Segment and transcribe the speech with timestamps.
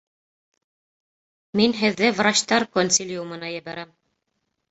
[1.59, 3.93] Мин һеҙҙе врачтар консилиумына ебәрәм